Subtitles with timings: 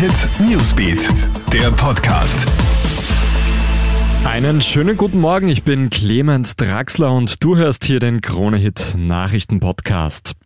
[0.00, 1.10] Hit Newsbeat,
[1.52, 2.46] der Podcast.
[4.24, 8.94] Einen schönen guten Morgen, ich bin Clemens Draxler und du hörst hier den Krone Hit
[8.96, 10.39] Nachrichten Podcast.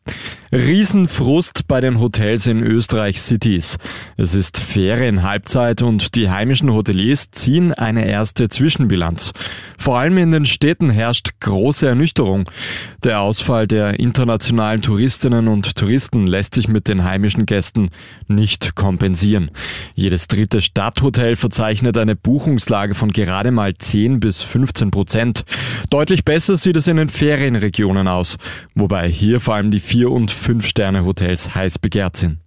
[0.54, 3.76] Riesenfrust bei den Hotels in Österreich Cities.
[4.16, 9.32] Es ist Ferienhalbzeit und die heimischen Hoteliers ziehen eine erste Zwischenbilanz.
[9.78, 12.48] Vor allem in den Städten herrscht große Ernüchterung.
[13.02, 17.90] Der Ausfall der internationalen Touristinnen und Touristen lässt sich mit den heimischen Gästen
[18.28, 19.50] nicht kompensieren.
[19.94, 25.44] Jedes dritte Stadthotel verzeichnet eine Buchungslage von gerade mal 10 bis 15 Prozent.
[25.90, 28.36] Deutlich besser sieht es in den Ferienregionen aus,
[28.76, 32.38] wobei hier vor allem die Vier- und Fünf-Sterne-Hotels heiß begehrt sind.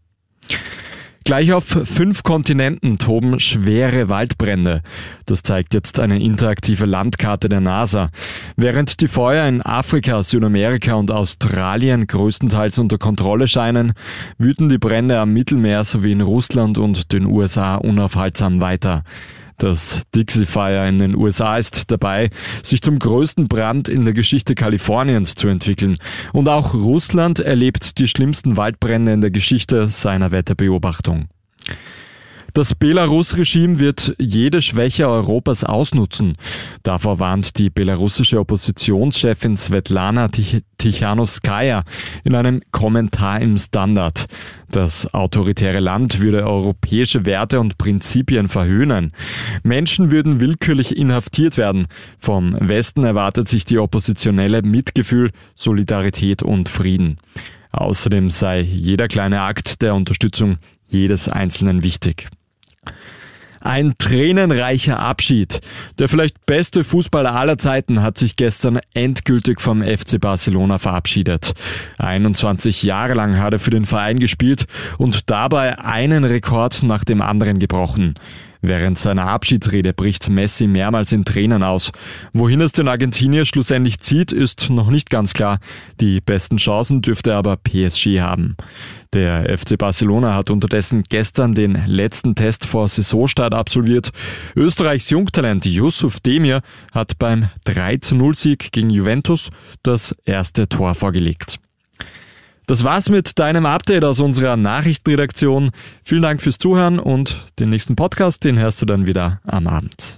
[1.23, 4.81] Gleich auf fünf Kontinenten toben schwere Waldbrände.
[5.25, 8.09] Das zeigt jetzt eine interaktive Landkarte der NASA.
[8.57, 13.93] Während die Feuer in Afrika, Südamerika und Australien größtenteils unter Kontrolle scheinen,
[14.37, 19.05] wüten die Brände am Mittelmeer sowie in Russland und den USA unaufhaltsam weiter.
[19.57, 22.29] Das Dixie Fire in den USA ist dabei,
[22.61, 25.97] sich zum größten Brand in der Geschichte Kaliforniens zu entwickeln.
[26.31, 31.29] Und auch Russland erlebt die schlimmsten Waldbrände in der Geschichte seiner Wetterbeobachtung.
[32.57, 36.33] Das Belarus-Regime wird jede Schwäche Europas ausnutzen.
[36.81, 40.27] Davor warnt die belarussische Oppositionschefin Svetlana
[40.79, 41.83] Tichanowskaja
[42.23, 44.25] in einem Kommentar im Standard.
[44.71, 49.11] Das autoritäre Land würde europäische Werte und Prinzipien verhöhnen.
[49.61, 51.85] Menschen würden willkürlich inhaftiert werden.
[52.17, 57.17] Vom Westen erwartet sich die oppositionelle Mitgefühl, Solidarität und Frieden.
[57.71, 62.29] Außerdem sei jeder kleine Akt der Unterstützung jedes Einzelnen wichtig.
[63.61, 65.61] Ein tränenreicher Abschied.
[65.99, 71.53] Der vielleicht beste Fußballer aller Zeiten hat sich gestern endgültig vom FC Barcelona verabschiedet.
[71.97, 74.65] 21 Jahre lang hat er für den Verein gespielt
[74.97, 78.15] und dabei einen Rekord nach dem anderen gebrochen.
[78.61, 81.91] Während seiner Abschiedsrede bricht Messi mehrmals in Tränen aus.
[82.33, 85.59] Wohin es den Argentinier schlussendlich zieht, ist noch nicht ganz klar.
[85.99, 88.57] Die besten Chancen dürfte aber PSG haben.
[89.13, 94.09] Der FC Barcelona hat unterdessen gestern den letzten Test vor Saisonstart absolviert.
[94.55, 96.61] Österreichs Jungtalent Yusuf Demir
[96.93, 99.49] hat beim 3 0 Sieg gegen Juventus
[99.83, 101.59] das erste Tor vorgelegt.
[102.67, 105.71] Das war's mit deinem Update aus unserer Nachrichtenredaktion.
[106.03, 110.17] Vielen Dank fürs Zuhören und den nächsten Podcast, den hörst du dann wieder am Abend.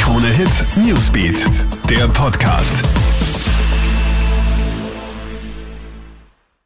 [0.00, 1.46] Krone Hit Newsbeat,
[1.90, 2.82] der Podcast.